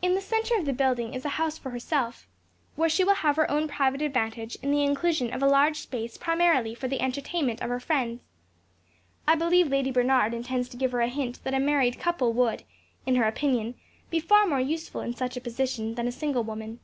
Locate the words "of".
0.56-0.64, 5.30-5.42, 7.60-7.68